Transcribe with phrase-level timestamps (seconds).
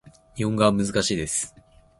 [0.35, 1.53] 日本語は難しいです